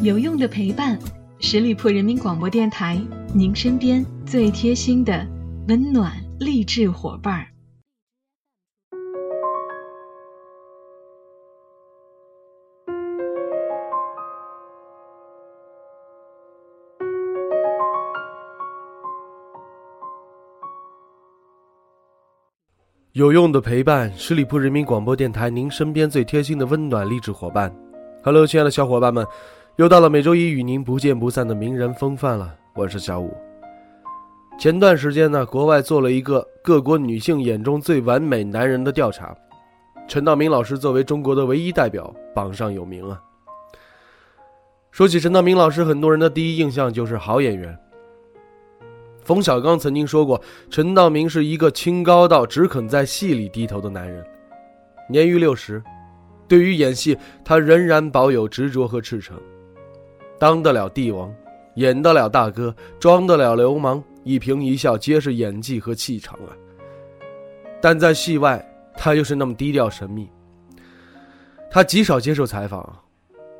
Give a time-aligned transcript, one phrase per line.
[0.00, 0.98] 有用的陪伴，
[1.38, 2.98] 十里铺人民广播电台，
[3.34, 5.24] 您身边最贴心的
[5.68, 7.46] 温暖励志伙伴儿。
[23.12, 27.72] 有用的陪伴，十里铺人民广播电台，您身边最贴心的温暖励志伙伴。
[28.24, 29.26] Hello，亲爱的小伙伴们，
[29.76, 32.54] 又到了每周一与您不见不散的名人风范了。
[32.74, 33.34] 我是小五。
[34.58, 39.34] 前段时间呢，国外做了一个各国女性眼中最完美男人的调查，
[40.06, 43.18] 陈道明老师作为中国的唯一代表，榜上有名啊。
[44.90, 47.74] 说起陈道明老师，很多人的第一印象就是好演员。
[49.24, 54.22] 冯小刚曾经说过，陈道明是一个清高到只肯在戏里低头的男人。
[55.08, 55.82] 年逾六十，
[56.46, 59.40] 对于演戏，他仍然保有执着和赤诚。
[60.42, 61.32] 当得了帝王，
[61.76, 66.50] 演得了大哥，装得了流氓，一颦一笑皆是演技和气场啊。
[67.80, 68.60] 但在戏外，
[68.96, 70.28] 他又是那么低调神秘。
[71.70, 72.84] 他极少接受采访，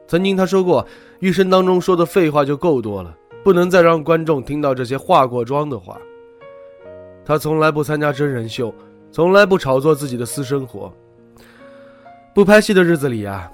[0.08, 0.84] 曾经他说过，
[1.20, 3.16] 一生当中说的废话就够多了。
[3.44, 5.96] 不能再让观众听到这些化过妆的话。
[7.24, 8.74] 他从来不参加真人秀，
[9.12, 10.92] 从来不炒作自己的私生活。
[12.34, 13.48] 不拍戏的日子里啊，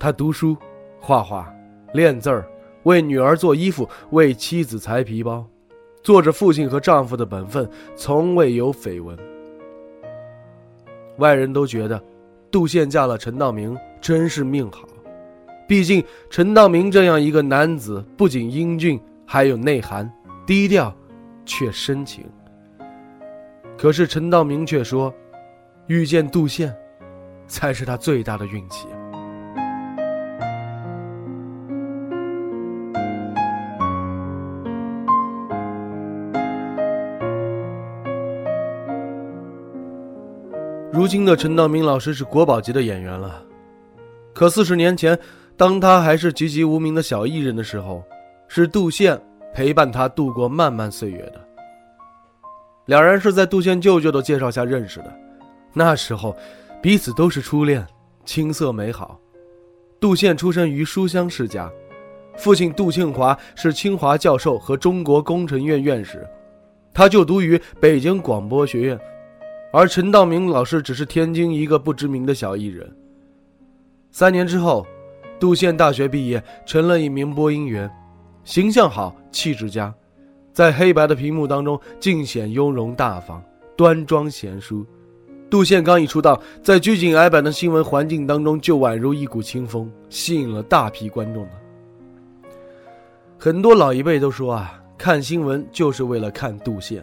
[0.00, 0.56] 他读书、
[0.98, 1.48] 画画、
[1.92, 2.44] 练字儿，
[2.84, 5.46] 为女儿做衣服，为妻子裁皮包，
[6.02, 9.16] 做着父亲和丈夫的本分，从未有绯闻。
[11.18, 12.02] 外人都觉得，
[12.50, 14.88] 杜宪嫁了陈道明真是命好，
[15.68, 19.00] 毕竟陈道明这样一个男子，不仅英俊。
[19.24, 20.12] 还有内涵，
[20.44, 20.94] 低调，
[21.46, 22.22] 却深情。
[23.78, 25.14] 可是陈道明却说，
[25.86, 26.74] 遇见杜宪，
[27.46, 28.88] 才是他最大的运气。
[41.02, 43.42] 如今的陈道明老师是国宝级的演员了，
[44.32, 45.18] 可四十年前，
[45.56, 48.04] 当他还是籍籍无名的小艺人的时候。
[48.46, 49.20] 是杜宪
[49.52, 51.44] 陪伴他度过漫漫岁月的。
[52.84, 55.12] 两人是在杜宪舅舅的介绍下认识的，
[55.72, 56.36] 那时候
[56.80, 57.84] 彼此都是初恋，
[58.24, 59.18] 青涩美好。
[59.98, 61.68] 杜宪出生于书香世家，
[62.36, 66.24] 父亲杜庆华是清华教授和中国工程院院士，
[66.94, 69.00] 他就读于北京广播学院，
[69.72, 72.94] 而陈道明老师只是天津一个不知名的小艺人。
[74.10, 74.86] 三年之后，
[75.40, 77.90] 杜宪大学毕业，成了一名播音员。
[78.44, 79.92] 形象好，气质佳，
[80.52, 83.42] 在黑白的屏幕当中尽显雍容大方、
[83.74, 84.84] 端庄贤淑。
[85.48, 91.50] 杜宪刚一出道，在拘谨矮板的新闻环境当中，就宛如一股清风，吸引了大批观众呢。
[93.38, 97.02] 很多老一辈都说啊，看新闻就是为了看杜宪。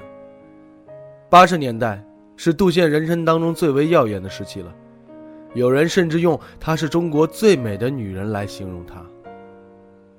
[1.29, 2.03] 八十年代
[2.41, 4.73] 是杜宪人生当中最为耀眼的时期了，
[5.55, 9.05] 有人甚至用她是中国最美的女人来形容她。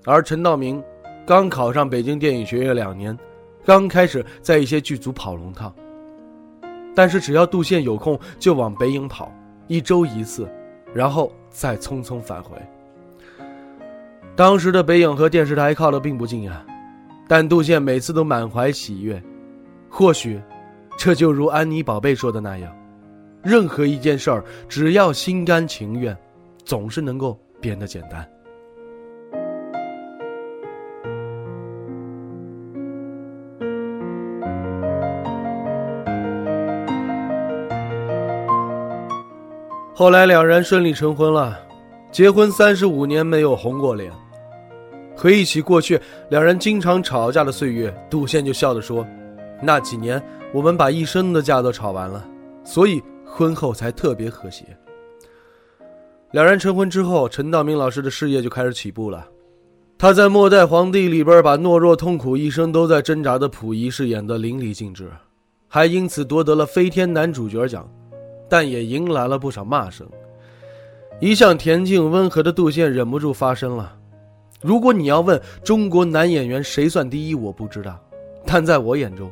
[0.04, 0.82] 而陈道明。
[1.26, 3.16] 刚考上北京电影学院两年，
[3.64, 5.72] 刚开始在一些剧组跑龙套。
[6.94, 9.32] 但是只要杜宪有空，就往北影跑，
[9.68, 10.46] 一周一次，
[10.92, 12.56] 然后再匆匆返回。
[14.34, 16.66] 当时的北影和电视台靠得并不近啊，
[17.28, 19.22] 但杜宪每次都满怀喜悦。
[19.88, 20.40] 或许，
[21.02, 22.70] 这就如安妮宝贝说的那样，
[23.42, 26.14] 任何一件事儿，只要心甘情愿，
[26.62, 28.22] 总是能够变得简单。
[39.94, 41.58] 后来两人顺利成婚了，
[42.12, 44.12] 结婚三十五年没有红过脸。
[45.16, 49.06] 回忆起过去两人经常吵架的岁月，杜宪就笑着说
[49.62, 50.22] ：“那几年
[50.52, 52.26] 我们把一生的架都吵完了，
[52.64, 54.64] 所以婚后才特别和谐。”
[56.32, 59.26] 两人成婚之后，陈道明老师的事业就开始起步了。
[59.98, 65.10] 他在《末代皇帝》里边把懦弱、痛苦、一生都在挣扎的溥仪饰演得淋漓尽致，
[65.68, 67.86] 还因此夺得了飞天男主角奖。
[68.48, 70.04] 但也迎来了不少骂声。
[71.20, 73.96] 一向恬静温和的杜宪忍不住发声了
[74.60, 77.96] ：“如果你要问中国男演员谁算第一，我不知道，
[78.44, 79.30] 但在我眼中，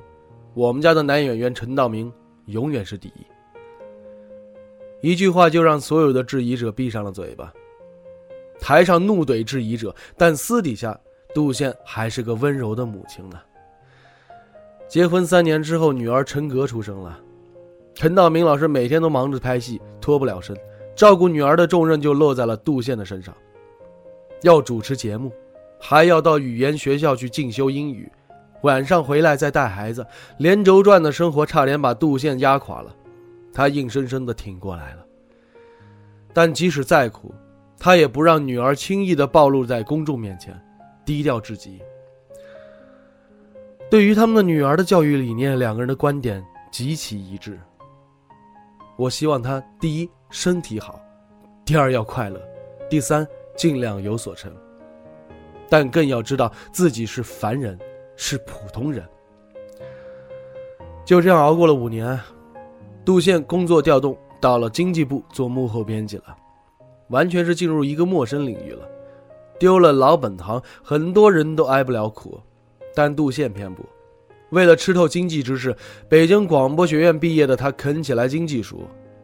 [0.58, 2.12] 我们家的男演员陈道明
[2.46, 3.24] 永远是第一。”
[5.00, 7.52] 一句话就让所有的质疑者闭上了嘴巴。
[8.58, 10.98] 台上怒怼质疑者，但私底下，
[11.32, 13.40] 杜宪还是个温柔的母亲呢。
[14.88, 17.20] 结婚三年之后，女儿陈格出生了。
[17.94, 20.56] 陈道明老师每天都忙着拍戏，脱不了身，
[20.96, 23.32] 照顾女儿的重任就落在了杜宪的身上。
[24.42, 25.30] 要主持节目，
[25.78, 28.10] 还要到语言学校去进修英语，
[28.62, 30.06] 晚上回来再带孩子，
[30.38, 32.94] 连轴转的生活差点把杜宪压垮了。
[33.52, 35.04] 他硬生生的挺过来了。
[36.32, 37.34] 但即使再苦，
[37.78, 40.56] 他也不让女儿轻易的暴露在公众面前，
[41.04, 41.80] 低调至极。
[43.90, 47.58] 对于他们的女儿的教育理念，两个人的观点极其一致。
[48.96, 51.00] 我希望她第一身体好，
[51.64, 52.40] 第二要快乐，
[52.90, 53.26] 第三
[53.56, 54.52] 尽量有所成。
[55.70, 57.78] 但更要知道自己是凡人，
[58.18, 59.02] 是普通人。
[61.06, 62.20] 就这样熬过了五年，
[63.04, 66.36] 杜宪工作调动到了经济部做幕后编辑了，
[67.08, 68.86] 完全是进入一个陌生领域了，
[69.58, 72.38] 丢了老本行，很多人都挨不了苦。
[72.94, 73.86] 但杜宪偏不，
[74.50, 75.74] 为了吃透经济知识，
[76.08, 78.82] 北京广播学院毕业的他啃起来经济书，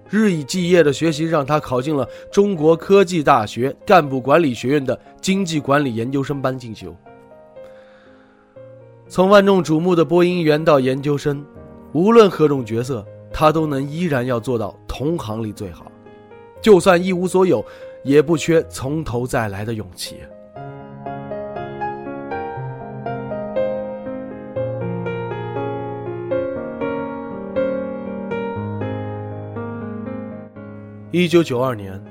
[0.09, 6.95] 日以继夜的学习让他考进了中国科技大学干部管理学院的经济管理研究生班进修。
[9.15, 11.47] 从万众瞩目的播音员到研究生，
[11.93, 15.87] 无论何种角色，他都能依然要做到同行里最好，
[16.61, 17.65] 就算一无所有，
[18.03, 20.17] 也不缺从头再来的勇气。
[31.13, 32.05] 一九九二年，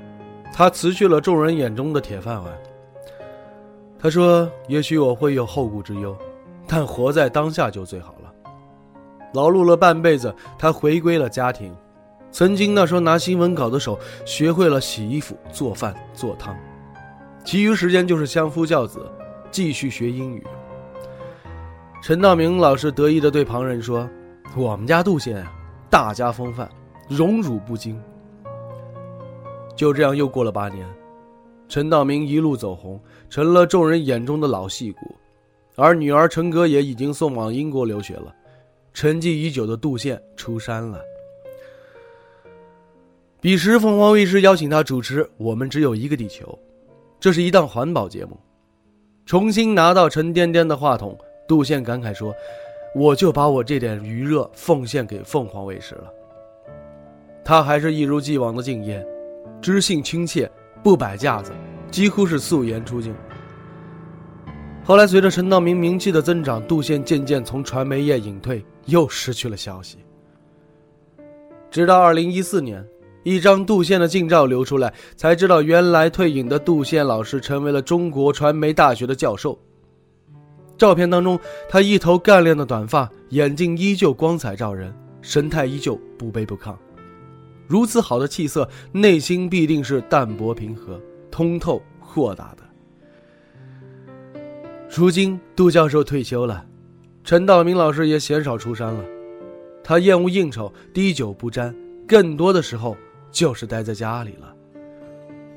[0.54, 2.58] 他辞去了众人眼中的铁饭碗。
[4.00, 6.18] 他说：“也许我会有后顾之忧，
[6.74, 8.34] 但活在当下就最好了。”
[9.36, 11.72] 劳碌了半辈子，他回归了家庭。
[12.32, 16.58] 曾经那双拿新闻稿的手，学会了洗衣服、做饭、做汤，
[17.46, 19.08] 其余时间就是相夫教子，
[19.52, 20.44] 继续学英语。
[22.02, 24.10] 陈道明老师得意地对旁人说
[24.58, 25.54] ：“我们家杜宪啊，
[25.92, 26.68] 大家风范，
[27.08, 28.02] 荣辱不惊。”
[29.78, 30.88] 就这样又过了八年，
[31.68, 33.00] 陈道明一路走红，
[33.30, 35.16] 成了众人眼中的老戏骨，
[35.76, 38.34] 而女儿陈格也已经送往英国留学了。
[38.94, 41.02] 沉寂已久的杜宪出山了。
[43.42, 46.46] 彼时，凤凰卫视邀请他主持《我们只有一个地球》，
[47.20, 48.40] 这是一档环保节目。
[49.26, 51.18] 重新拿到沉甸甸的话筒，
[51.48, 52.34] 杜宪感慨说
[52.96, 56.14] ：“我就把我这点余热奉献给凤凰卫视了。”
[57.44, 59.06] 他还是一如既往的敬业。
[59.62, 60.50] 知性亲切，
[60.84, 61.52] 不摆架子，
[61.90, 63.16] 几乎是素颜出镜。
[64.86, 69.98] 后来，随着陈道明名气的增长，杜宪渐渐从传媒业隐退，又失去了消息。
[71.72, 72.86] 直到二零一四年，
[73.24, 79.58] 一张杜宪的近照流出来，才知道原来退隐的杜宪老师成为了中国传媒大学的教授。
[80.78, 81.40] 照片当中，
[81.70, 86.76] 他一头干练的短发，眼睛依旧光彩照人，神态依旧不卑不亢。
[87.68, 91.00] 如此好的气色，内心必定是淡泊平和、
[91.32, 92.63] 通透豁达的。
[94.96, 96.64] 如今杜教授退休了，
[97.24, 99.04] 陈道明老师也鲜少出山了。
[99.84, 101.76] 他厌恶应酬，滴酒不沾，
[102.08, 102.96] 更多的时候
[103.32, 104.54] 就是待在家里了。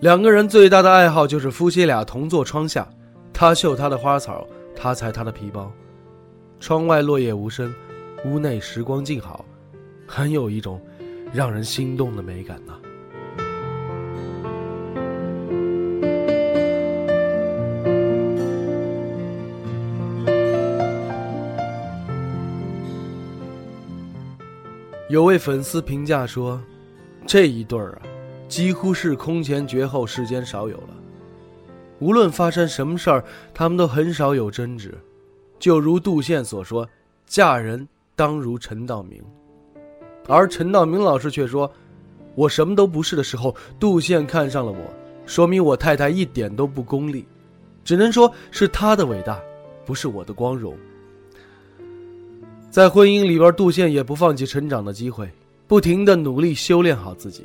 [0.01, 2.89] 两个人最大的爱好就是夫妻俩同坐窗下，
[3.31, 5.71] 他绣他的花草，他裁他的皮包。
[6.59, 7.75] 窗外落叶无声，
[8.25, 9.45] 屋内时光静好，
[10.07, 10.81] 很有一种。
[11.33, 12.73] 让人心动的美感呢。
[25.17, 26.61] 有位粉丝评价说
[27.27, 28.03] ：“这一对儿啊，
[28.49, 30.91] 几乎是空前绝后，世间少有了。
[32.01, 34.95] 无论发生什么事儿，他们都很少有争执。
[35.59, 36.87] 就如杜宪所说
[37.25, 39.25] ：‘嫁人当如陈道明。’”
[40.29, 41.73] 而陈道明老师却说
[42.37, 44.79] ：“我什么都不是的时候，杜宪看上了我，
[45.25, 47.27] 说明我太太一点都不功利，
[47.83, 49.41] 只能说是他的伟大，
[49.87, 50.77] 不是我的光荣。”
[52.77, 55.27] 在婚姻里边，杜宪也不放弃成长的机会，
[55.67, 57.43] 不停的努力修炼好自己。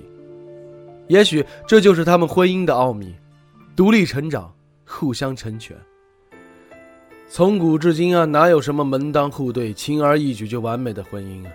[1.07, 3.15] 也许这就是他们婚姻的奥秘：
[3.73, 4.53] 独立成长，
[4.85, 5.73] 互相成全。
[7.29, 11.51] 从古至今啊，哪有什么门当户对、轻而易举就完美的婚姻啊？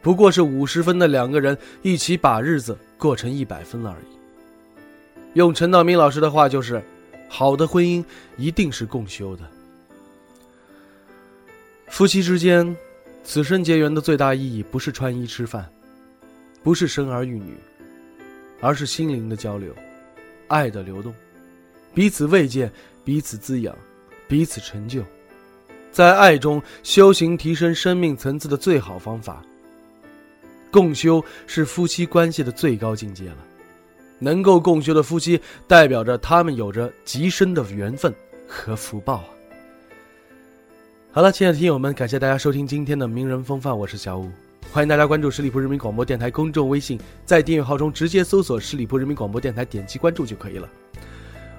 [0.00, 5.34] 不过是五十分的两个人一起把日子过成一百分而已。
[5.34, 6.80] 用陈道明老师的话就是：
[7.28, 8.04] 好的婚姻
[8.36, 9.42] 一定是共修的。
[11.88, 12.76] 夫妻之间，
[13.32, 15.64] 此生结缘的最大意义不是穿衣吃饭，
[16.64, 17.56] 不是生儿育女，
[18.60, 19.72] 而是心灵的交流，
[20.48, 21.14] 爱的流动，
[21.94, 22.68] 彼此慰藉，
[23.04, 23.72] 彼此滋养，
[24.26, 25.04] 彼此成就。
[25.92, 29.40] 在爱中修行提升生命层次的最好方法。
[30.72, 33.38] 共修是夫妻关系的最高境界了，
[34.18, 38.12] 能够共修的夫妻，代表着他们有着极深的缘分
[38.48, 39.28] 和福报啊！
[41.12, 44.30] 好了，亲爱的听友们，感谢大家收听今天的名人风范，我是小五，
[44.70, 50.70] 欢迎大家关注十里铺人民广播电台公众微信，在订阅号中直接搜索“十里铺人民广播电台”，点击关注就可以了。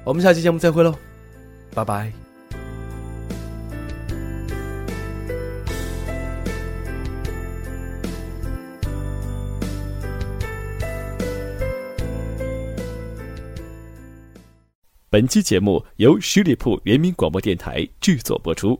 [0.05, 0.95] 我们下期节目再会喽，
[1.75, 2.13] 拜拜。
[15.09, 18.79] 本期节目由十里铺人民广播电台制作播出。